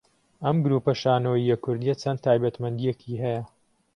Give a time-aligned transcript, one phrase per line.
[0.43, 3.41] ئەم گروپە شانۆیییە کوردییە چەند تایبەتمەندییەکی هەیە